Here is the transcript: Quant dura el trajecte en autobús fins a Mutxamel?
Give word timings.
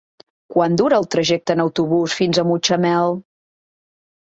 Quant 0.53 0.77
dura 0.81 0.97
el 1.01 1.05
trajecte 1.17 1.57
en 1.57 1.61
autobús 1.67 2.17
fins 2.23 2.41
a 2.41 2.47
Mutxamel? 2.55 3.17